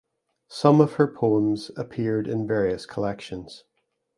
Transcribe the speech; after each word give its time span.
Some 0.47 0.81
of 0.81 0.93
her 0.93 1.05
poems 1.07 1.69
appeared 1.77 2.27
in 2.27 2.47
various 2.47 2.87
collections. 2.87 3.65